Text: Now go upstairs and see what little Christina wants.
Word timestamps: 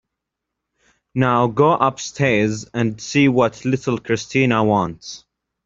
Now 1.13 1.45
go 1.45 1.73
upstairs 1.73 2.65
and 2.73 2.99
see 2.99 3.27
what 3.27 3.65
little 3.65 3.99
Christina 3.99 4.63
wants. 4.63 5.23